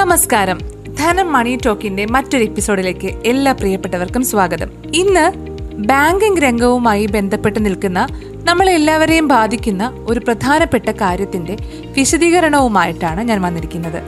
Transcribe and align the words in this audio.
നമസ്കാരം. 0.00 0.58
ധനം 0.98 1.32
മണി 1.32 1.58
ടോക്കിന്റെ 1.66 2.06
മറ്റൊരു 2.06 2.44
എപ്പിസോഡിലേക്ക് 2.44 3.06
എല്ലാ 3.26 3.52
പ്രിയപ്പെട്ടവർക്കും 3.52 4.24
സ്വാഗതം. 4.24 4.70
ഇന്ന് 4.94 5.32
ബാങ്കിംഗ് 5.72 6.40
രംഗവുമായി 6.40 7.06
ബന്ധപ്പെട്ട് 7.06 7.64
നിൽക്കുന്ന 7.64 8.06
നമ്മളെല്ലാവരെയും 8.44 9.28
ബാധിക്കുന്ന 9.28 10.04
ഒരു 10.06 10.20
പ്രധാനപ്പെട്ട 10.20 10.90
കാര്യത്തിന്റെ 10.90 11.56
വിശദീകരണവുമായിട്ടാണ് 11.96 13.20
ഞാൻ 13.20 13.42
വന്നിരിക്കുന്നത്. 13.42 14.02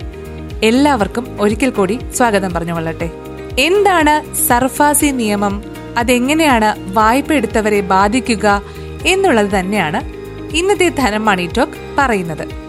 എല്ലാവർക്കും 0.65 1.37
ഒരിക്കൽ 1.41 1.71
കൂടി 1.71 1.99
സ്വാഗതം 2.15 2.55
പറഞ്ഞുകൊള്ളട്ടെ. 2.55 3.11
എന്താണ് 3.59 4.35
സർഫാസി 4.35 5.07
നിയമം? 5.07 5.63
അതെങ്ങനെയാണ് 5.99 6.95
വായ്പ 6.95 7.33
എടുത്തവരെ 7.33 7.81
ബാധിക്കുക 7.81 8.63
എന്നുള്ളത് 9.07 9.61
തന്നെയാണ് 9.61 10.01
ഇന്നത്തെ 10.57 10.89
ധനം 10.89 11.25
മണി 11.25 11.51
ടോക്ക് 11.59 11.73
പറയുന്നത്. 11.99 12.62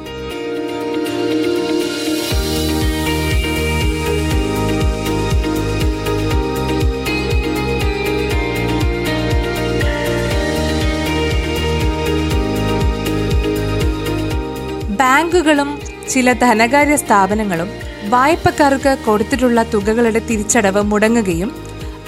ബാങ്കുകളും 14.99 15.69
ചില 16.09 16.33
ധനകാര്യ 16.33 16.95
സ്ഥാപനങ്ങളും 16.95 17.69
വായ്പക്കാർക്ക് 18.09 18.97
കൊടുത്തിട്ടുള്ള 19.05 19.63
തുകകളുടെ 19.63 20.21
തിരിച്ചടവ് 20.29 20.81
മുടങ്ങുകയും 20.81 21.49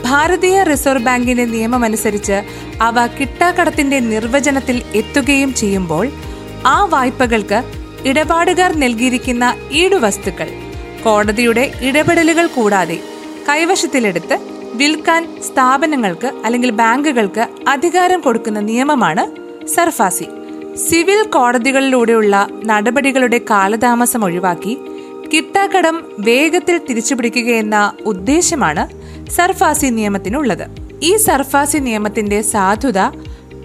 ഭാരതീയ 0.04 0.64
റിസർവ് 0.64 1.06
ബാങ്കിന്റെ 1.06 1.46
നിയമമനുസരിച്ച് 1.46 2.38
അവ 2.82 3.06
കിട്ടാക്കടത്തിന്റെ 3.18 4.00
നിർവചനത്തിൽ 4.00 4.78
എത്തുകയും 4.96 5.54
ചെയ്യുമ്പോൾ 5.54 6.06
ആ 6.66 6.78
വായ്പകൾക്ക് 6.86 7.60
ഇടപാടുകാർ 8.10 8.72
നൽകിയിരിക്കുന്ന 8.76 9.46
ഈടുവസ്തുക്കൾ 9.72 10.50
കോടതിയുടെ 11.04 11.72
ഇടപെടലുകൾ 11.82 12.46
കൂടാതെ 12.48 12.98
കൈവശത്തിലെടുത്ത് 13.50 14.36
വിൽക്കാൻ 14.74 15.24
സ്ഥാപനങ്ങൾക്ക് 15.48 16.30
അല്ലെങ്കിൽ 16.46 16.72
ബാങ്കുകൾക്ക് 16.82 17.44
അധികാരം 17.68 18.20
കൊടുക്കുന്ന 18.22 18.60
നിയമമാണ് 18.60 19.24
സർഫാസി. 19.76 20.28
സിവിൽ 20.78 21.28
കോടതികളിലൂടെയുള്ള 21.28 22.48
നടപടികളുടെ 22.66 23.42
കാലതാമസം 23.50 24.24
ഒഴിവാക്കി 24.24 24.78
കിട്ടാക്കടം 25.34 26.04
വേഗത്തിൽ 26.20 26.78
തിരിച്ചുപിടിക്കുകയെന്ന 26.78 27.94
ഉദ്ദേശമാണ് 28.06 28.84
സർഫാസി 29.30 29.86
നിയമത്തിനുള്ളത്. 29.86 30.66
ഈ 31.04 31.16
സർഫാസി 31.16 31.78
നിയമത്തിന്റെ 31.78 32.42
സാധുത 32.42 33.00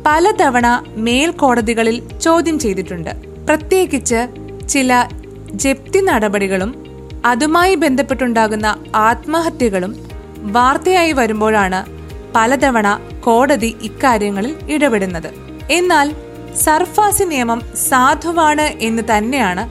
പലതവണ 0.07 0.85
മേൽക്കോടതികളിൽ 0.97 2.19
ചോദ്യം 2.19 2.59
ചെയ്തിട്ടുണ്ട്. 2.59 3.11
പ്രത്യേകിച്ച് 3.47 4.21
ചില 4.69 5.09
ജപ്തി 5.55 6.01
നടപടികളും 6.01 6.71
അതുമായി 7.25 7.75
ബന്ധപ്പെട്ടുണ്ടാകുന്ന 7.75 8.79
ആത്മഹത്യകളും 8.95 9.95
വാർത്തയായി 10.39 11.13
വരുമ്പോഴാണ് 11.13 11.85
പലതവണ 12.35 13.01
കോടതി 13.25 13.77
ഇക്കാര്യങ്ങളിൽ 13.83 14.57
ഇടപെടുന്നത്. 14.71 15.31
എന്നാൽ 15.71 16.15
സർഫാസി 16.57 17.25
നിയമം 17.25 17.63
സാധുവാണ് 17.77 18.61
എന്ന് 18.61 19.03
തന്നെയാണ് 19.19 19.71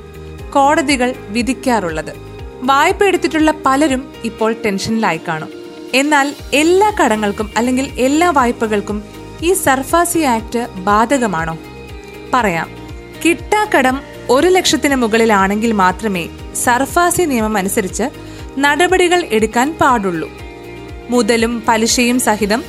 കോടതികൾ 0.52 1.16
വിധിക്കാറുള്ളത്. 1.28 2.14
വായ്പ 2.62 3.04
എടുത്തിട്ടുള്ള 3.04 3.54
പലരും 3.66 4.14
ഇപ്പോൾ 4.24 4.56
ടെൻഷനിലായി 4.66 5.20
കാണും. 5.28 5.50
എന്നാൽ 5.94 6.36
എല്ലാ 6.54 6.94
കടങ്ങൾക്കും 7.04 7.50
അല്ലെങ്കിൽ 7.58 7.90
എല്ലാ 7.98 8.30
വായ്പകൾക്കും 8.30 9.04
ഈ 9.42 9.54
സർഫാസി 9.54 10.20
ആക്ട് 10.20 10.68
ബാധകമാണോ? 10.76 11.58
പറയാം. 12.34 12.70
കിട്ടാക്കടം 13.26 14.02
ഒരു 14.30 14.48
ലക്ഷത്തിന് 14.48 14.96
മുകളിലാണെങ്കിൽ 14.96 15.72
മാത്രമേ 15.72 16.30
സർഫാസി 16.56 17.22
നിയമം 17.22 17.58
അനുസരിച്ച് 17.58 18.04
നടപടികൾ 18.60 19.28
എടുക്കാൻ 19.32 19.78
പാടുള്ളൂ. 19.82 20.30
മുതലും 21.10 21.64
പലിശയും 21.68 22.20
സഹിതം 22.20 22.64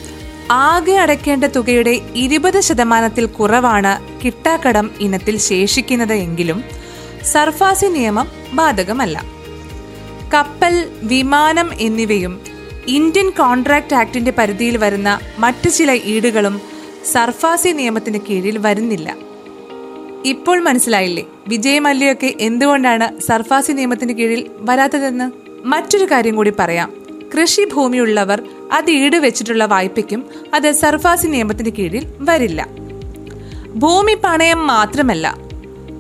ആകെ 0.51 0.93
അടയ്ക്കേണ്ട 0.93 1.45
തുകയുടെ 1.45 2.01
ഇരുപത് 2.17 2.61
ശതമാനത്തിൽ 2.61 3.27
കുറവാണ് 3.27 4.25
കിട്ടാക്കടം 4.25 4.91
ഇനത്തിൽ 5.01 5.39
ശേഷിക്കുന്നത് 5.39 6.13
എങ്കിലും 6.13 6.65
സർഫാസി 7.25 7.87
നിയമം 7.87 8.29
ബാധകമല്ല. 8.53 9.25
കപ്പൽ 10.35 10.89
വിമാനം 11.03 11.71
എന്നിവയും 11.81 12.41
ഇന്ത്യൻ 12.89 13.31
കോൺട്രാക്ട് 13.31 13.95
ആക്ടിന്റെ 13.95 14.31
പരിധിയിൽ 14.31 14.77
വരുന്ന 14.77 15.21
മറ്റു 15.39 15.69
ചില 15.69 15.93
ഈടുകളും 16.05 16.61
സർഫാസി 17.13 17.69
നിയമത്തിന് 17.69 18.19
കീഴിൽ 18.19 18.59
വരുന്നില്ല. 18.59 19.17
ഇപ്പോൾ 20.25 20.61
മനസ്സിലായില്ലേ? 20.61 21.25
വിജയ് 21.49 21.81
മല്യയൊക്കെ 21.81 22.35
എന്തുകൊണ്ടാണ് 22.41 23.21
സർഫാസി 23.21 23.73
നിയമത്തിന് 23.73 24.13
കീഴിൽ 24.13 24.51
വരാത്തതെന്ന്? 24.61 25.31
മറ്റൊരു 25.67 26.05
കാര്യം 26.05 26.37
കൂടി 26.37 26.53
പറയാം. 26.59 27.00
കൃഷി 27.35 27.65
ഭൂമിയുള്ളവർ 27.73 28.43
അത് 28.73 28.91
ഈട് 28.91 29.17
വെച്ചിട്ടുള്ള 29.17 29.65
വായ്പയ്ക്കും 29.65 30.25
അത് 30.55 30.73
സർഫാസി 30.73 31.27
നിയമത്തിന് 31.27 31.71
കീഴിൽ 31.71 32.07
വരില്ല. 32.21 32.67
ഭൂമി 33.75 34.15
പണയം 34.15 34.67
മാത്രമല്ല 34.67 35.39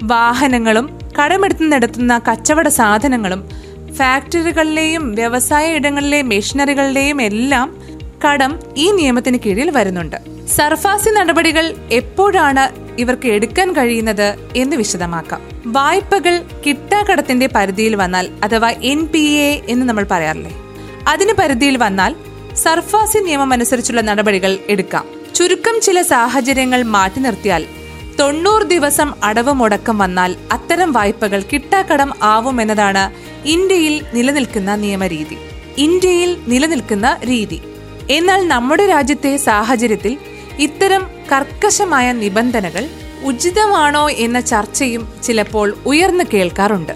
വാഹനങ്ങളും 0.02 0.98
കടമെടുത്ത് 1.18 1.72
നടത്തുന്ന 1.72 2.20
കച്ചവട 2.30 2.68
സാധനങ്ങളും 2.68 3.48
ഫാക്ടറികളിലെയും 3.94 5.14
വ്യവസായ 5.14 5.74
ഇടങ്ങളിലെ 5.74 6.22
മെഷീനറികളുടെയും 6.22 7.22
എല്ലാം 7.22 7.76
കടം 8.24 8.58
ഈ 8.76 8.90
നിയമത്തിന് 8.90 9.38
കീഴിൽ 9.46 9.70
വരുന്നുണ്ട്. 9.70 10.16
സർഫാസി 10.56 11.10
നടപടികൾ 11.10 11.74
എപ്പോഴാണ് 11.92 12.90
ഇവർക്ക് 13.00 13.28
എടുക്കാൻ 13.28 13.72
കഴിയുന്നത് 13.72 14.36
എന്ന് 14.56 14.76
വിശദമാക്കാം. 14.76 15.40
വായ്പകൾ 15.66 16.42
കിട്ടാക്കടത്തിന്റെ 16.66 17.46
പരിധിയിൽ 17.46 17.96
വന്നാൽ 17.96 18.28
അഥവാ 18.44 18.70
എൻ 18.70 19.06
പി 19.06 19.18
എ 19.18 19.60
എന്ന് 19.68 19.86
നമ്മൾ 19.86 20.06
പറയാറില്ലേ? 20.10 20.69
അതിന് 21.08 21.32
പരിധിയിൽ 21.32 21.76
വന്നാൽ 21.76 22.16
സർഫാസി 22.54 23.18
നിയമം 23.18 23.52
അനുസരിച്ചുള്ള 23.52 24.00
നടപടികൾ 24.00 24.58
എടുക്കാം. 24.68 25.04
ചുരുക്കം 25.34 25.80
ചില 25.80 26.02
സാഹചര്യങ്ങൾ 26.02 26.82
മാറ്റി 26.82 27.20
നിർത്തിയാൽ 27.20 27.66
തൊണ്ണൂറ് 28.20 28.62
ദിവസം 28.62 29.14
അടവ് 29.24 29.52
മുടക്കം 29.52 29.98
വന്നാൽ 29.98 30.36
അത്തരം 30.52 30.92
വായ്പകൾ 30.92 31.42
കിട്ടാക്കടം 31.52 32.14
ആവുമെന്നതാണ് 32.22 33.12
ഇന്ത്യയിൽ 33.48 34.04
നിലനിൽക്കുന്ന 34.14 34.74
നിയമരീതി. 34.74 35.36
ഇന്ത്യയിൽ 35.78 36.36
നിലനിൽക്കുന്ന 36.46 37.18
രീതി. 37.28 37.60
എന്നാൽ 38.10 38.48
നമ്മുടെ 38.48 38.86
രാജ്യത്തെ 38.86 39.36
സാഹചര്യത്തിൽ 39.36 40.18
ഇത്തരം 40.58 41.06
കർക്കശമായ 41.32 42.12
നിബന്ധനകൾ 42.12 42.88
ഉചിതമാണോ 43.24 44.10
എന്ന 44.10 44.40
ചർച്ചയും 44.40 45.08
ചിലപ്പോൾ 45.22 45.76
ഉയർന്നു 45.86 46.24
കേൾക്കാറുണ്ട്. 46.34 46.92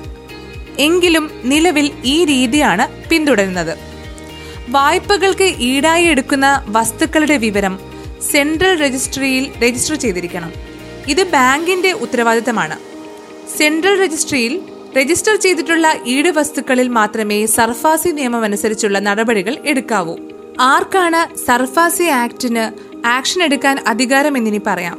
എങ്കിലും 0.79 1.31
നിലവിൽ 1.45 1.91
ഈ 2.05 2.25
രീതിയാണ് 2.25 3.09
പിന്തുടരുന്നത്. 3.09 3.94
വായ്പകൾക്ക് 4.71 5.45
ഈടായി 5.45 6.05
എടുക്കുന്ന 6.05 6.65
വസ്തുക്കളുടെ 6.69 7.37
വിവരം 7.37 7.79
സെൻട്രൽ 8.31 8.81
രജിസ്ട്രിയിൽ 8.81 9.53
രജിസ്റ്റർ 9.65 9.95
ചെയ്തിരിക്കണം. 9.95 10.53
ഇത് 11.09 11.25
ബാങ്കിന്റെ 11.25 11.93
ഉത്തരവാദിത്തമാണ്. 11.93 12.79
സെൻട്രൽ 13.59 14.03
രജിസ്ട്രിയിൽ 14.03 14.61
രജിസ്റ്റർ 14.97 15.37
ചെയ്തിട്ടുള്ള 15.37 15.95
ഈട് 16.07 16.29
വസ്തുക്കളിൽ 16.29 16.89
മാത്രമേ 16.89 17.47
സർഫാസി 17.47 18.09
നിയമം 18.09 18.45
അനുസരിച്ചുള്ള 18.45 18.99
നടപടികൾ 18.99 19.57
എടുക്കാവൂ. 19.65 20.17
ആർക്കാണ് 20.61 21.37
സർഫാസി 21.37 22.05
ആക്ടിന് 22.05 22.95
ആക്ഷൻ 23.07 23.43
എടുക്കാൻ 23.43 23.77
അധികാരം 23.77 23.89
അധികാരമെന്നിനി 23.89 24.61
പറയാം. 24.67 24.99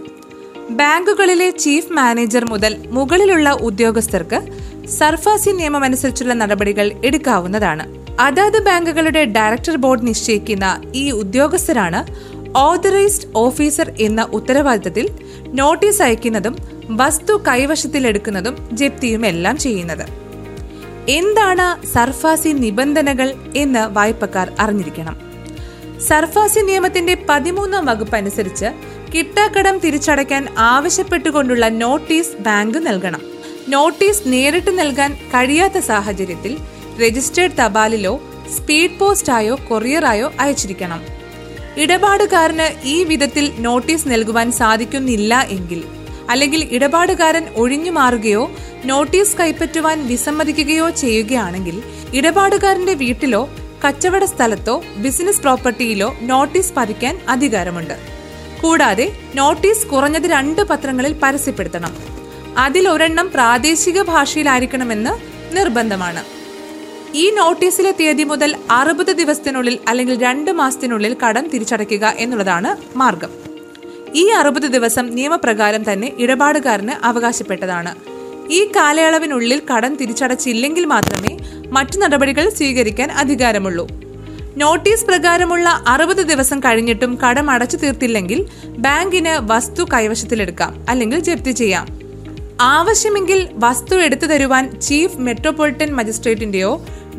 ബാങ്കുകളിലെ 0.69 1.49
ചീഫ് 1.49 1.93
മാനേജർ 1.93 2.45
മുതൽ 2.45 2.87
മുകളിലുള്ള 2.87 3.49
ഉദ്യോഗസ്ഥർക്ക് 3.49 4.41
സർഫാസി 4.87 5.49
നിയമം 5.49 5.83
അനുസരിച്ചുള്ള 5.83 6.33
നടപടികൾ 6.33 6.91
എടുക്കാവുന്നതാണ്. 7.05 8.04
അതാത് 8.19 8.63
ബാങ്കുകളുടെ 8.63 9.25
ഡയറക്ടർ 9.25 9.75
ബോർഡ് 9.75 10.07
നിശ്ചയിക്കുന്ന 10.07 10.81
ഈ 10.95 11.11
ഉദ്യോഗസ്ഥരാണ് 11.11 12.15
ഓതറൈസ്ഡ് 12.57 13.27
ഓഫീസർ 13.35 13.93
എന്ന 13.99 14.27
ഉത്തരവാദിത്തത്തിൽ 14.33 15.09
നോട്ടീസ് 15.45 16.01
അയക്കുന്നതും 16.01 16.55
വസ്തു 16.89 17.43
കൈവശത്തിലെടുക്കുന്നതും 17.47 18.69
ജപ്തിയും 18.71 19.25
എല്ലാം 19.25 19.57
ചെയ്യുന്നത്. 19.57 20.05
എന്താണ് 21.09 21.87
സർഫാസി 21.87 22.49
നിബന്ധനകൾ 22.49 23.33
എന്ന് 23.55 23.93
വായ്പക്കാർ 23.93 24.51
അറിഞ്ഞിരിക്കണം. 24.59 25.19
സർഫാസി 26.07 26.59
നിയമത്തിന്റെ 26.59 27.25
പതിമൂന്നാം 27.29 27.85
വകുപ്പ് 27.85 28.15
അനുസരിച്ച് 28.15 28.65
കിട്ടാക്കടം 29.15 29.77
തിരിച്ചടയ്ക്കാൻ 29.77 30.47
ആവശ്യപ്പെട്ടുകൊണ്ടുള്ള 30.57 31.69
നോട്ടീസ് 31.69 32.37
ബാങ്ക് 32.39 32.77
നൽകണം. 32.77 33.21
നോട്ടീസ് 33.69 34.23
നേരിട്ട് 34.25 34.79
നൽകാൻ 34.79 35.13
കഴിയാത്ത 35.13 35.77
സാഹചര്യത്തിൽ 35.77 36.57
രജിസ്റ്റേർഡ് 37.01 37.57
തപാലിലോ 37.57 38.21
സ്പീഡ് 38.57 38.99
പോസ്റ്റായോ 38.99 39.59
കൊറിയറായോ 39.69 40.33
അയച്ചിരിക്കണം. 40.39 41.01
ഇടപാടുകാരന് 41.77 42.87
ഈ 42.87 43.03
വിധത്തിൽ 43.03 43.53
നോട്ടീസ് 43.59 44.07
നൽകുവാൻ 44.07 44.51
സാധിക്കുന്നില്ല 44.51 45.41
എങ്കിൽ 45.41 45.83
അല്ലെങ്കിൽ 46.29 46.67
ഇടപാടുകാരൻ 46.71 47.45
ഒഴിഞ്ഞു 47.55 47.91
മാറുകയോ 47.91 48.51
നോട്ടീസ് 48.85 49.37
കൈപ്പറ്റുവാൻ 49.37 50.07
വിസമ്മതിക്കുകയോ 50.07 50.89
ചെയ്യുകയാണെങ്കിൽ 50.89 51.83
ഇടപാടുകാരന്റെ 52.13 52.93
വീട്ടിലോ 52.93 53.49
കച്ചവട 53.87 54.23
സ്ഥലത്തോ 54.23 54.83
ബിസിനസ് 54.97 55.41
പ്രോപ്പർട്ടിയിലോ 55.41 56.15
നോട്ടീസ് 56.21 56.73
പതിക്കാൻ 56.73 57.21
അധികാരമുണ്ട്. 57.29 57.93
കൂടാതെ 58.61 59.11
നോട്ടീസ് 59.35 59.87
കുറഞ്ഞത് 59.87 60.27
രണ്ട് 60.31 60.61
പത്രങ്ങളിൽ 60.61 61.15
പരസ്യപ്പെടുത്തണം. 61.23 61.97
അതിലൊരെണ്ണം 62.57 63.31
പ്രാദേശിക 63.33 64.01
ഭാഷയിലായിരിക്കണമെന്ന് 64.01 65.13
നിർബന്ധമാണ്. 65.55 66.44
ഈ 67.19 67.29
നോട്ടീസിലെ 67.29 67.91
തീയതി 67.91 68.23
മുതൽ 68.23 68.55
അറുപത് 68.71 69.11
ദിവസത്തിനുള്ളിൽ 69.17 69.75
അല്ലെങ്കിൽ 69.87 70.15
രണ്ട് 70.21 70.51
മാസത്തിനുള്ളിൽ 70.51 71.15
കടം 71.23 71.47
തിരിച്ചടയ്ക്കുക 71.53 72.13
എന്നുള്ളതാണ് 72.17 72.97
മാർഗം. 72.97 73.31
ഈ 74.15 74.23
അറുപത് 74.39 74.67
ദിവസം 74.75 75.05
നിയമപ്രകാരം 75.15 75.83
തന്നെ 75.91 76.11
ഇടപാടുകാരന് 76.17 77.05
അവകാശപ്പെട്ടതാണ്. 77.05 77.91
ഈ 78.53 78.65
കാലയളവിനുള്ളിൽ 78.75 79.61
കടം 79.71 79.95
തിരിച്ചടച്ചില്ലെങ്കിൽ 79.95 80.85
മാത്രമേ 80.85 81.33
മറ്റു 81.71 81.97
നടപടികൾ 81.97 82.49
സ്വീകരിക്കാൻ 82.49 83.11
അധികാരമുള്ളൂ. 83.11 83.85
നോട്ടീസ് 84.57 85.05
പ്രകാരമുള്ള 85.05 85.69
അറുപത് 85.87 86.23
ദിവസം 86.31 86.59
കഴിഞ്ഞിട്ടും 86.59 87.15
കടം 87.15 87.49
അടച്ചു 87.49 87.77
തീർത്തില്ലെങ്കിൽ 87.77 88.45
ബാങ്കിന് 88.85 89.35
വസ്തു 89.51 89.83
കൈവശത്തിലെടുക്കാം 89.93 90.85
അല്ലെങ്കിൽ 90.89 91.19
ജപ്തി 91.19 91.51
ചെയ്യാം. 91.51 91.87
ആവശ്യമെങ്കിൽ 92.61 93.49
വസ്തു 93.53 93.95
എടുത്തു 93.95 94.25
തരുവാൻ 94.25 94.81
ചീഫ് 94.81 95.17
മെട്രോപൊളിറ്റൻ 95.17 95.89
മജിസ്ട്രേറ്റിന്റെയോ 95.95 96.69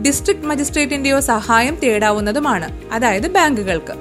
ഡിസ്ട്രിക്ട് 0.03 0.47
മജിസ്ട്രേറ്റിന്റെയോ 0.47 1.21
സഹായം 1.21 1.75
തേടാവുന്നതുമാണ് 1.75 2.93
അതായത് 2.93 3.27
ബാങ്കുകൾക്ക്. 3.27 3.95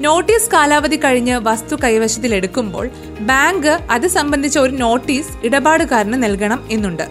നോട്ടീസ് 0.00 0.50
കാലാവധി 0.50 0.96
കഴിഞ്ഞ് 0.96 1.36
വസ്തു 1.42 1.76
കൈവശത്തിലെടുക്കുമ്പോൾ 1.84 2.90
ബാങ്ക് 3.20 3.78
അത് 3.90 4.06
സംബന്ധിച്ച 4.06 4.58
ഒരു 4.58 4.72
നോട്ടീസ് 4.72 5.46
ഇടപാടുകാരന് 5.46 6.22
നൽകണം 6.22 6.68
എന്നുണ്ട്. 6.70 7.02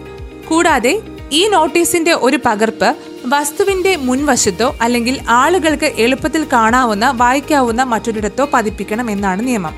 കൂടാതെ 0.48 1.02
ഈ 1.32 1.48
നോട്ടീസിന്റെ 1.48 2.12
ഒരു 2.12 2.38
പകർപ്പ് 2.46 2.96
വസ്തുവിന്റെ 3.26 3.96
മുൻവശത്തോ 3.96 4.76
അല്ലെങ്കിൽ 4.80 5.20
ആളുകൾക്ക് 5.28 5.92
എളുപ്പത്തിൽ 5.98 6.46
കാണാവുന്ന 6.52 7.10
വായിക്കാവുന്ന 7.16 7.82
മറ്റൊരിടത്തോ 7.82 8.48
പതിപ്പിക്കണം 8.54 9.10
എന്നാണ് 9.10 9.46
നിയമം. 9.46 9.74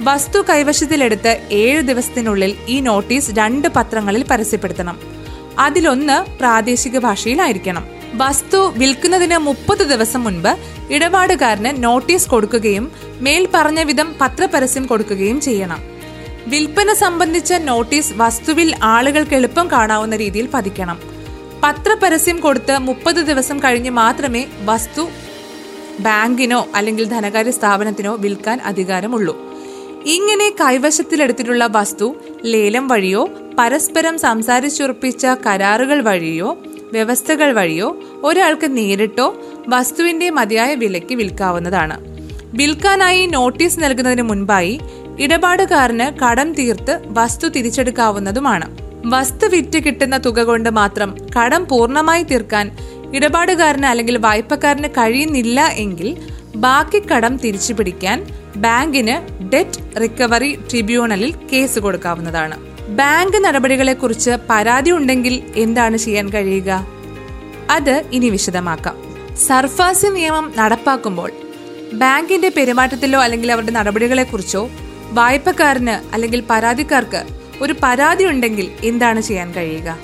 വസ്തു 0.00 0.38
കൈവശത്തിലെടുത്ത് 0.50 1.40
ഏഴ് 1.52 1.82
ദിവസത്തിനുള്ളിൽ 1.82 2.56
ഈ 2.68 2.80
നോട്ടീസ് 2.80 3.30
രണ്ട് 3.38 3.68
പത്രങ്ങളിൽ 3.68 4.24
പരസ്യപ്പെടുത്തണം. 4.30 5.13
അതിലൊന്ന് 5.58 6.38
പ്രാദേശിക 6.38 6.98
ഭാഷയിലായിരിക്കണം. 6.98 7.84
വസ്തു 8.14 8.72
വിൽക്കുന്നതിന് 8.76 9.38
മുപ്പത് 9.38 9.78
ദിവസം 9.78 10.24
മുൻപ് 10.24 10.56
ഇടപാടുകാരന് 10.92 11.84
നോട്ടീസ് 11.84 12.28
കൊടുക്കുകയും 12.28 12.92
മേൽ 13.20 13.48
പറഞ്ഞ 13.54 13.82
വിധം 13.82 14.14
പത്രപരസ്യം 14.20 14.86
കൊടുക്കുകയും 14.86 15.40
ചെയ്യണം. 15.40 15.80
വിൽപ്പന 16.46 16.92
സംബന്ധിച്ച 16.92 17.52
നോട്ടീസ് 17.52 18.12
വസ്തുവിൽ 18.16 18.76
ആളുകൾക്ക് 18.82 19.34
എളുപ്പം 19.34 19.70
കാണാവുന്ന 19.70 20.16
രീതിയിൽ 20.16 20.48
പതിക്കണം. 20.54 20.98
പത്രപരസ്യം 21.62 22.40
കൊടുത്ത് 22.40 22.78
മുപ്പത് 22.78 23.16
ദിവസം 23.16 23.58
കഴിഞ്ഞ് 23.58 23.90
മാത്രമേ 23.90 24.46
വസ്തു 24.64 25.08
ബാങ്കിനോ 26.00 26.66
അല്ലെങ്കിൽ 26.74 27.08
ധനകാര്യ 27.08 27.50
സ്ഥാപനത്തിനോ 27.50 28.16
വിൽക്കാൻ 28.16 28.60
അധികാരമുള്ളൂ. 28.64 29.53
ഇങ്ങനെ 30.06 30.48
കൈവശത്തിലെടുത്തിട്ടുള്ള 30.60 31.66
വസ്തു 31.72 32.14
ലേലം 32.44 32.88
വഴിയോ 32.88 33.30
പരസ്പരം 33.58 34.18
സംസാരിച്ചുറപ്പിച്ച 34.18 35.26
കരാറുകൾ 35.26 36.00
വഴിയോ 36.00 36.58
വ്യവസ്ഥകൾ 36.92 37.52
വഴിയോ 37.52 38.02
ഒരാൾക്ക് 38.24 38.76
നേരിട്ടോ 38.76 39.42
വസ്തുവിന്റെ 39.68 40.30
മതിയായ 40.30 40.74
വിലയ്ക്ക് 40.74 41.14
വിൽക്കാവുന്നതാണ്. 41.14 41.96
വിൽക്കാനായി 42.54 43.26
നോട്ടീസ് 43.26 43.80
നൽകുന്നതിന് 43.80 44.22
മുൻപായി 44.22 44.80
ഇടപാടുകാരന് 45.18 46.18
കടം 46.18 46.52
തീർത്ത് 46.52 47.00
വസ്തു 47.06 47.48
തിരിച്ചെടുക്കാവുന്നതുമാണ്. 47.48 48.76
വസ്തു 49.06 49.46
വിറ്റ് 49.46 49.84
കിട്ടുന്ന 49.84 50.16
തുക 50.16 50.40
കൊണ്ട് 50.42 50.70
മാത്രം 50.70 51.16
കടം 51.36 51.64
പൂർണമായി 51.64 52.22
തീർക്കാൻ 52.22 52.76
ഇടപാടുകാരന് 53.14 53.86
അല്ലെങ്കിൽ 53.86 54.16
വായ്പക്കാരന് 54.18 54.88
കഴിയുന്നില്ല 54.88 55.66
എങ്കിൽ 55.66 56.16
ബാക്കി 56.56 56.98
കടം 56.98 57.36
തിരിച്ചു 57.36 57.72
പിടിക്കാൻ 57.72 58.26
ബാങ്കിന് 58.56 59.44
ഡെറ്റ് 59.44 60.00
റിക്കവറി 60.00 60.58
ട്രിബ്യൂണലിൽ 60.70 61.34
കേസ് 61.52 61.78
കൊടുക്കാവുന്നതാണ്. 61.78 62.56
ബാങ്ക് 62.88 63.44
നടപടികളെക്കുറിച്ച് 63.44 64.30
പരാതി 64.50 64.90
ഉണ്ടെങ്കിൽ 64.90 65.52
എന്താണ് 65.56 65.96
ചെയ്യാൻ 65.96 66.28
കഴിയുക? 66.28 66.86
അത് 67.70 68.02
ഇനി 68.12 68.30
വിശദമാക്കാം. 68.30 68.96
സർഫാസ് 69.36 70.06
നിയമം 70.06 70.52
നടപ്പാക്കുമ്പോൾ 70.56 71.32
ബാങ്കിന്റെ 71.92 72.48
പെരുമാറ്റത്തിലോ 72.48 73.20
അല്ലെങ്കിൽ 73.20 73.52
അവരുടെ 73.52 73.70
നടപടികളെക്കുറിച്ചോ 73.70 74.70
വായ്പക്കാരന് 75.10 76.14
അല്ലെങ്കിൽ 76.14 76.44
പരാതിക്കാർക്ക് 76.50 77.24
ഒരു 77.62 77.74
പരാതി 77.82 78.24
ഉണ്ടെങ്കിൽ 78.24 78.70
എന്താണ് 78.84 79.20
ചെയ്യാൻ 79.20 79.52
കഴിയുക? 79.52 79.98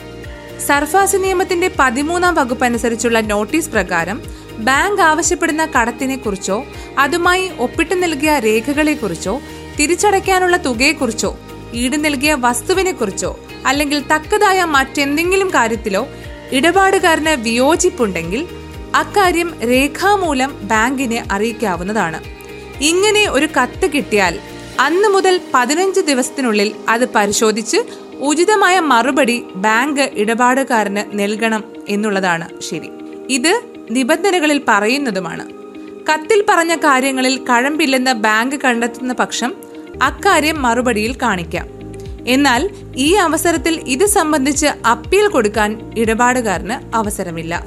സർഫാസ് 0.67 1.17
നിയമത്തിന്റെ 1.17 1.71
പതിമൂന്നാം 1.79 2.35
വകുപ്പ് 2.35 2.65
അനുസരിച്ചുള്ള 2.65 3.21
നോട്ടീസ് 3.21 3.71
പ്രകാരം 3.71 4.23
ബാങ്ക് 4.65 5.03
ആവശ്യപ്പെടുന്ന 5.03 5.67
കടത്തിനെ 5.67 6.17
കുറിച്ചോ 6.17 6.65
അതുമായി 6.99 7.51
ഒപ്പിട്ട് 7.59 8.03
നൽകിയ 8.03 8.39
രേഖകളെക്കുറിച്ചോ 8.39 9.41
തിരിച്ചടയ്ക്കാനുള്ള 9.79 10.57
തുകയെക്കുറിച്ചോ 10.57 11.39
ഈട് 11.75 12.05
നൽകിയ 12.05 12.35
വസ്തുവിനെ 12.35 12.93
കുറിച്ചോ 12.93 13.39
അല്ലെങ്കിൽ 13.67 14.01
തക്കതായ 14.13 14.65
മറ്റെന്തെങ്കിലും 14.65 15.49
കാര്യത്തിലോ 15.49 16.09
ഇടപാടുകാരന് 16.53 17.43
വിയോജിപ്പുണ്ടെങ്കിൽ 17.43 18.47
അക്കാര്യം 18.95 19.51
രേഖാമൂലം 19.63 20.53
ബാങ്കിനെ 20.63 21.25
അറിയിക്കാവുന്നതാണ്. 21.31 22.21
ഇങ്ങനെ 22.81 23.29
ഒരു 23.31 23.47
കത്ത് 23.47 23.91
കിട്ടിയാൽ 23.91 24.39
അന്ന് 24.81 25.09
മുതൽ 25.09 25.41
പതിനഞ്ച് 25.55 26.01
ദിവസത്തിനുള്ളിൽ 26.01 26.73
അത് 26.89 27.09
പരിശോധിച്ച് 27.09 27.79
ഉചിതമായ 28.21 28.81
മറുപടി 28.81 29.45
ബാങ്ക് 29.55 30.11
ഇടപാടുകാരന് 30.15 31.19
നൽകണം 31.21 31.65
എന്നുള്ളതാണ്. 31.89 32.61
ശരി. 32.61 32.91
ഇത് 33.29 33.53
നിബന്ധനകളിൽ 33.91 34.63
പറയുന്നതുമാണ്. 34.69 35.45
കത്തിൽ 36.09 36.45
പറഞ്ഞ 36.49 36.75
കാര്യങ്ങളിൽ 36.75 37.45
കഴമ്പില്ലെന്ന് 37.51 38.13
ബാങ്ക് 38.13 38.57
കണ്ടെത്തുന്ന 38.57 39.13
പക്ഷം 39.13 39.55
അക്കാര്യം 40.03 40.63
മറുപടിയിൽ 40.63 41.17
കാണിക്കാം. 41.23 41.67
എന്നാൽ 42.27 42.71
ഈ 42.97 43.15
അവസരത്തിൽ 43.15 43.81
ഇത് 43.87 44.07
സംബന്ധിച്ച് 44.07 44.67
അപ്പീൽ 44.67 45.29
കൊടുക്കാൻ 45.29 45.93
ഇടപാടുകാരന് 45.99 46.97
അവസരമില്ല. 46.97 47.67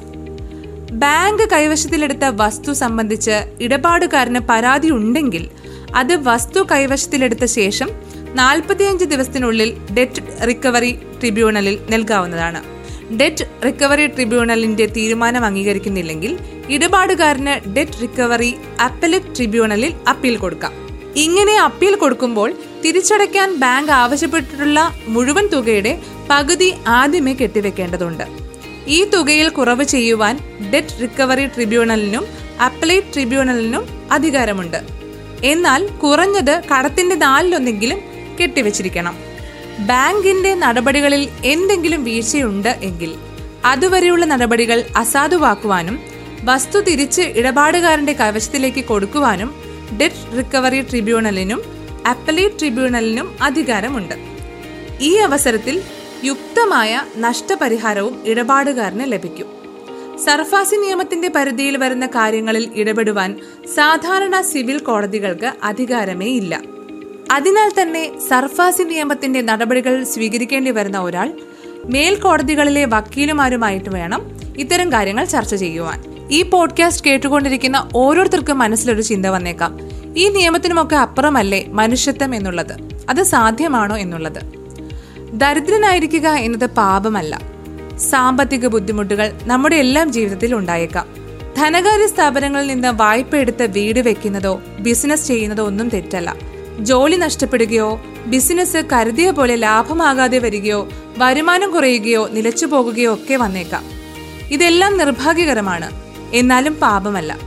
ബാങ്ക് 0.92 1.48
കൈവശത്തിലെടുത്ത 1.52 2.24
വസ്തു 2.24 2.72
സംബന്ധിച്ച് 2.72 3.46
ഇടപാടുകാരന് 3.60 4.38
പരാതി 4.38 4.88
ഉണ്ടെങ്കിൽ 4.88 5.48
അത് 5.94 6.16
വസ്തു 6.16 6.66
കൈവശത്തിലെടുത്ത 6.72 7.44
ശേഷം 7.44 7.88
നാൽപ്പത്തിയഞ്ച് 8.34 9.04
ദിവസത്തിനുള്ളിൽ 9.04 9.76
ഡെറ്റ് 9.96 10.46
റിക്കവറി 10.48 10.92
ട്രിബ്യൂണലിൽ 11.20 11.78
നൽകാവുന്നതാണ്. 11.90 12.73
ഡെറ്റ് 13.20 13.44
റിക്കവറി 13.64 14.06
ട്രിബ്യൂണലിന്റെ 14.06 14.86
തീരുമാനം 14.86 15.44
അംഗീകരിക്കുന്നില്ലെങ്കിൽ 15.44 16.38
ഇടപാടുകാരന് 16.68 17.76
ഡെറ്റ് 17.76 18.02
റിക്കവറി 18.02 18.54
അപ്പലറ്റ് 18.80 19.36
ട്രിബ്യൂണലിൽ 19.36 19.94
അപ്പീൽ 20.08 20.36
കൊടുക്കാം. 20.36 20.72
ഇങ്ങനെ 21.16 21.58
അപ്പീൽ 21.58 21.94
കൊടുക്കുമ്പോൾ 21.94 22.54
തിരിച്ചടയ്ക്കാൻ 22.84 23.54
ബാങ്ക് 23.56 23.92
ആവശ്യപ്പെട്ടിട്ടുള്ള 23.92 24.92
മുഴുവൻ 25.06 25.46
തുകയുടെ 25.46 26.02
പകുതി 26.30 26.74
ആദ്യമേ 26.86 27.32
കെട്ടിവെക്കേണ്ടതുണ്ട്. 27.32 28.24
ഈ 28.86 29.04
തുകയിൽ 29.04 29.48
കുറവ് 29.48 29.84
ചെയ്യുവാൻ 29.84 30.38
ഡെറ്റ് 30.72 31.02
റിക്കവറി 31.02 31.46
ട്രിബ്യൂണലിനും 31.46 32.26
അപ്പലേറ്റ് 32.64 33.14
ട്രിബ്യൂണലിനും 33.14 33.84
അധികാരമുണ്ട്. 34.12 34.80
എന്നാൽ 35.44 35.86
കുറഞ്ഞത് 35.86 36.62
കടത്തിന്റെ 36.72 37.14
നാലിലൊന്നെങ്കിലും 37.14 37.98
കെട്ടിവെച്ചിരിക്കണം. 38.42 39.33
ബാങ്കിന്റെ 39.80 40.54
നടപടികളിൽ 40.54 41.28
എന്തെങ്കിലും 41.44 42.04
വീഴ്ചയുണ്ട് 42.04 42.68
എങ്കിൽ 42.68 43.14
അതുവരെയുള്ള 43.64 44.24
നടപടികൾ 44.24 44.84
അസാധുവാക്കുവാനും 44.96 46.00
വസ്തു 46.44 46.80
തിരിച്ച് 46.80 47.22
ഇടപാടുകാരന്റെ 47.22 48.12
കവശത്തിലേക്ക് 48.12 48.84
കൊടുക്കുവാനും 48.84 49.54
ഡെറ്റ് 50.00 50.38
റിക്കവറി 50.38 50.80
ട്രിബ്യൂണലിനും 50.80 51.62
അപ്പലേറ്റ് 52.06 52.58
ട്രിബ്യൂണലിനും 52.58 53.36
അധികാരമുണ്ട്. 53.42 54.14
ഈ 55.00 55.14
അവസരത്തിൽ 55.16 55.82
യുക്തമായ 56.24 57.02
നഷ്ടപരിഹാരവും 57.16 58.22
ഇടപാടുകാരന് 58.26 59.12
ലഭിക്കും. 59.12 59.46
സർഫാസി 60.24 60.76
നിയമത്തിന്റെ 60.76 61.28
പരിധിയിൽ 61.28 61.76
വരുന്ന 61.76 62.06
കാര്യങ്ങളിൽ 62.06 62.70
ഇടപെടുവാൻ 62.74 63.36
സാധാരണ 63.74 64.40
സിവിൽ 64.40 64.78
കോടതികൾക്ക് 64.78 65.52
അധികാരമേ 65.62 66.26
ഇല്ല 66.26 66.73
അതിനാൽ 67.30 67.72
തന്നെ 67.82 68.20
സർഫാസി 68.28 68.82
നിയമത്തിന്റെ 68.82 69.40
നടപടികൾ 69.40 70.04
സ്വീകരിക്കേണ്ടി 70.04 70.70
വരുന്ന 70.70 70.98
ഒരാൾ 70.98 71.32
മേൽക്കോടതികളിലെ 71.84 72.84
വക്കീലുമാരുമായിട്ട് 72.84 73.90
വേണം 73.90 74.38
ഇത്തരം 74.56 74.92
കാര്യങ്ങൾ 74.92 75.24
ചർച്ച 75.24 75.54
ചെയ്യുവാൻ. 75.54 76.28
ഈ 76.30 76.42
പോഡ്കാസ്റ്റ് 76.42 77.10
കേട്ടുകൊണ്ടിരിക്കുന്ന 77.10 77.88
ഓരോരുത്തർക്കും 77.94 78.58
മനസ്സിലൊരു 78.58 79.02
ചിന്ത 79.02 79.26
വന്നേക്കാം. 79.26 79.78
ഈ 80.16 80.28
നിയമത്തിനുമൊക്കെ 80.28 80.96
അപ്പുറമല്ലേ 80.96 81.64
മനുഷ്യത്വം 81.68 82.34
എന്നുള്ളത്? 82.34 82.76
അത് 83.08 83.22
സാധ്യമാണോ 83.22 83.98
എന്നുള്ളത്? 83.98 84.42
ദരിദ്രനായിരിക്കുക 85.32 86.28
എന്നത് 86.28 86.66
പാപമല്ല. 86.66 87.40
സാമ്പത്തിക 88.10 88.66
ബുദ്ധിമുട്ടുകൾ 88.66 89.32
നമ്മുടെ 89.42 89.76
എല്ലാം 89.76 90.12
ജീവിതത്തിൽ 90.12 90.54
ഉണ്ടായേക്കാം. 90.54 91.06
ധനകാര്യ 91.56 92.06
സ്ഥാപനങ്ങളിൽ 92.06 92.66
നിന്ന് 92.66 92.88
വായ്പ 92.88 93.36
എടുത്ത് 93.36 93.66
വീട് 93.70 94.00
വെക്കുന്നതോ 94.00 94.62
ബിസിനസ് 94.78 95.26
ചെയ്യുന്നതോ 95.26 95.66
ഒന്നും 95.66 95.88
തെറ്റല്ല. 95.88 96.36
ജോലി 96.80 97.16
നഷ്ടപ്പെടുകയോ 97.16 98.00
ബിസിനസ് 98.26 98.82
കരുതിയ 98.92 99.30
പോലെ 99.30 99.56
ലാഭമാകാതെ 99.56 100.38
വരികയോ 100.38 100.88
വരുമാനം 101.18 101.70
കുറയുകയോ 101.70 102.28
നിലച്ചു 102.32 102.66
പോകുകയോ 102.66 103.14
ഒക്കെ 103.14 103.34
വന്നേക്കാം. 103.34 103.84
ഇതെല്ലാം 104.50 104.98
നിർഭാഗ്യകരമാണ്. 104.98 105.90
എന്നാലും 106.34 106.74
പാപമല്ല. 106.74 107.38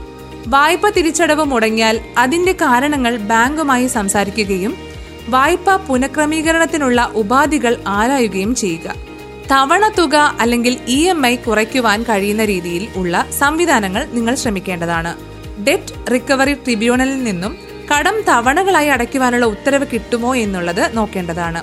വായ്പ 0.46 0.88
തിരിച്ചടവ് 0.88 1.44
മുടങ്ങിയാൽ 1.44 2.00
അതിന്റെ 2.18 2.52
കാരണങ്ങൾ 2.52 3.16
ബാങ്കുമായി 3.16 3.86
സംസാരിക്കുകയും 3.86 4.76
വായ്പ 5.28 5.76
പുനഃക്രമീകരണത്തിനുള്ള 5.76 7.12
ഉപാധികൾ 7.14 7.82
ആരായുകയും 7.86 8.54
ചെയ്യുക. 8.54 8.94
തവണ 9.52 9.88
തുക 9.88 10.36
അല്ലെങ്കിൽ 10.40 10.78
ഇ 10.88 11.08
എം 11.08 11.26
ഐ 11.26 11.36
കുറയ്ക്കുവാൻ 11.36 12.02
കഴിയുന്ന 12.02 12.44
രീതിയിൽ 12.44 12.88
ഉള്ള 12.96 13.26
സംവിധാനങ്ങൾ 13.38 14.06
നിങ്ങൾ 14.12 14.34
ശ്രമിക്കേണ്ടതാണ്. 14.34 15.16
ഡെറ്റ് 15.64 16.12
റിക്കവറി 16.12 16.54
ട്രിബ്യൂണലിൽ 16.54 17.24
നിന്നും 17.24 17.67
കടം 17.92 18.22
തവണകളായി 18.28 18.88
അടയ്ക്കുവാനുള്ള 18.88 19.46
ഉത്തരവ് 19.46 19.86
കിട്ടുമോ 19.92 20.36
എന്നുള്ളത് 20.36 20.96
നോക്കേണ്ടതാണ്. 20.96 21.62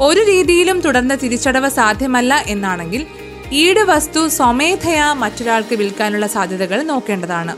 ഒരു 0.00 0.20
രീതിയിലും 0.20 0.80
തുടർന്ന് 0.80 1.14
തിരിച്ചടവ് 1.22 1.68
സാധ്യമല്ല 1.68 2.44
എന്നാണെങ്കിൽ 2.46 3.06
ഈട് 3.52 3.80
വസ്തു 3.80 4.28
സ്വമേധയാ 4.28 5.12
മറ്റൊരാൾക്ക് 5.12 5.74
വിൽക്കാനുള്ള 5.76 6.26
സാധ്യതകൾ 6.26 6.82
നോക്കേണ്ടതാണ്. 6.82 7.56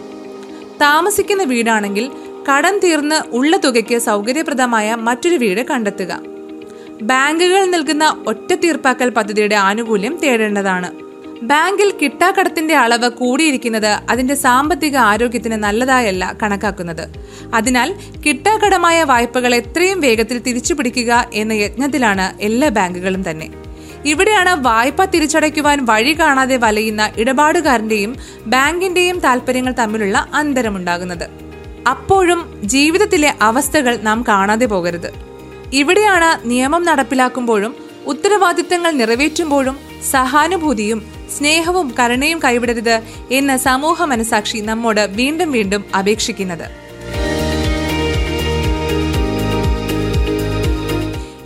താമസിക്കുന്ന 0.80 1.42
വീടാണെങ്കിൽ 1.42 2.10
കടം 2.50 2.78
തീർന്ന് 2.78 3.34
ഉള്ള 3.34 3.56
തുകയ്ക്ക് 3.56 3.98
സൗകര്യപ്രദമായ 3.98 4.94
മറ്റൊരു 4.94 5.36
വീട് 5.36 5.66
കണ്ടെത്തുക. 5.66 6.20
ബാങ്കുകൾ 7.02 7.64
നൽകുന്ന 7.64 8.24
ഒറ്റ 8.26 8.54
തീർപ്പാക്കൽ 8.54 9.08
പദ്ധതിയുടെ 9.08 9.54
ആനുകൂല്യം 9.54 10.16
തേടേണ്ടതാണ്. 10.16 11.09
ബാങ്കിൽ 11.42 11.94
കിട്ടാക്കടത്തിന്റെ 12.02 12.76
അളവ് 12.76 13.08
കൂടിയിരിക്കുന്നത് 13.08 13.86
അതിന്റെ 13.86 14.34
സാമ്പത്തിക 14.34 14.96
ആരോഗ്യത്തിന് 14.96 15.54
നല്ലതായല്ല 15.54 16.36
കണക്കാക്കുന്നത്. 16.42 17.08
അതിനാൽ 17.54 17.94
കിട്ടാക്കടമായ 18.26 19.02
വായ്പകൾ 19.02 19.54
എത്രയും 19.54 20.00
വേഗത്തിൽ 20.00 20.38
തിരിച്ചുപിടിക്കുക 20.38 21.26
എന്ന 21.34 21.52
യജ്ഞത്തിലാണ് 21.52 22.42
എല്ലാ 22.42 22.68
ബാങ്കുകളും 22.68 23.30
തന്നെ. 23.30 23.48
ഇവിടെയാണ് 24.04 24.64
വായ്പ 24.64 25.04
തിരിച്ചടയ്ക്കുവാൻ 25.04 25.84
വഴി 25.84 26.12
കാണാതെ 26.12 26.56
വലയുന്ന 26.56 27.12
ഇടപാടുകാരന്റെയും 27.16 28.16
ബാങ്കിന്റെയും 28.46 29.18
താല്പര്യങ്ങൾ 29.18 29.72
തമ്മിലുള്ള 29.72 30.28
അന്തരമുണ്ടാകുന്നത്. 30.34 31.28
അപ്പോഴും 31.88 32.60
ജീവിതത്തിലെ 32.64 33.34
അവസ്ഥകൾ 33.42 33.96
നാം 33.96 34.24
കാണാതെ 34.28 34.66
പോകരുത്. 34.66 35.10
ഇവിടെയാണ് 35.72 36.50
നിയമം 36.50 36.84
നടപ്പിലാക്കുമ്പോഴും 36.84 37.74
ഉത്തരവാദിത്തങ്ങൾ 38.06 38.90
നിറവേറ്റുമ്പോഴും 38.90 39.76
സഹാനുഭൂതിയും 40.10 41.19
സ്നേഹവും 41.38 41.94
കരുണയും 41.98 42.40
കൈവിടരുത് 42.44 43.02
എന്ന് 43.30 43.56
സമൂഹ 43.56 44.04
മനസാക്ഷി 44.04 44.58
നമ്മോട് 44.58 45.00
വീണ്ടും 45.00 45.52
വീണ്ടും 45.52 45.84
അപേക്ഷിക്കുന്നത്. 45.98 46.90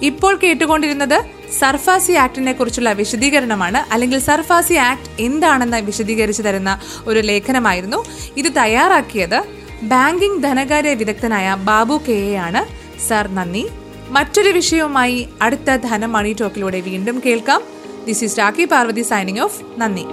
ഇപ്പോൾ 0.02 0.38
കേട്ടുകൊണ്ടിരുന്നത് 0.42 1.22
സർഫാസി 1.58 2.12
ആക്ടിനെ 2.12 2.52
കുറിച്ചുള്ള 2.52 2.92
വിശദീകരണമാണ്. 2.92 3.92
അല്ലെങ്കിൽ 3.92 4.18
സർഫാസി 4.18 4.74
ആക്ട് 4.74 5.22
എന്താണെന്ന് 5.22 5.76
വിശദീകരിച്ചു 5.76 6.42
തരുന്ന 6.42 6.80
ഒരു 7.06 7.20
ലേഖനമായിരുന്നു. 7.20 8.04
ഇത് 8.36 8.56
തയ്യാറാക്കിയത് 8.56 9.44
ബാങ്കിംഗ് 9.82 10.42
ധനകാര്യ 10.42 10.94
വിദഗ്ധനായ 10.94 11.54
ബാബു 11.54 12.02
കെ 12.08 12.12
എ 12.12 12.34
ആണ്. 12.34 12.62
സർ 13.08 13.28
നന്ദി. 13.28 13.68
മറ്റൊരു 14.08 14.48
വിഷയവുമായി 14.48 15.28
അടുത്ത 15.42 15.76
ധനം 15.76 16.12
മണി 16.12 16.36
ടോക്കിലൂടെ 16.40 16.80
വീണ്ടും 16.80 17.22
കേൾക്കാം. 17.26 17.62
This 18.06 18.24
is 18.24 18.38
Rakhi 18.38 18.66
Parvathy 18.66 19.04
signing 19.04 19.40
off 19.40 19.60
നന്ദി 19.80 20.06